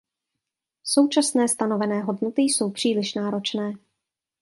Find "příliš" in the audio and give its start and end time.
2.71-3.13